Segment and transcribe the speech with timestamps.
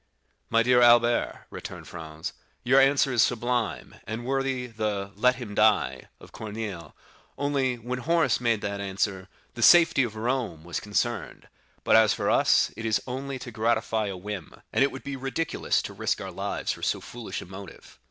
[0.49, 6.07] "My dear Albert," returned Franz, "your answer is sublime, and worthy the 'Let him die,'
[6.19, 6.95] of Corneille,
[7.37, 11.49] only, when Horace made that answer, the safety of Rome was concerned;
[11.83, 15.15] but, as for us, it is only to gratify a whim, and it would be
[15.15, 17.99] ridiculous to risk our lives for so foolish a motive."